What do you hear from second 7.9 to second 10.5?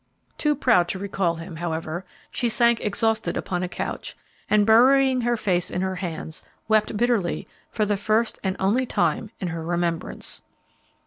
first and only time in her remembrance.